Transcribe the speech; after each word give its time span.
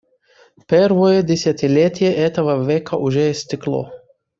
Первое 0.65 1.21
десятилетие 1.21 2.11
этого 2.11 2.67
века 2.67 2.95
уже 2.95 3.29
истекло. 3.33 3.91